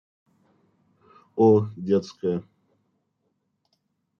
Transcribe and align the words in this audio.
О, 1.35 1.67
детская! 1.77 2.43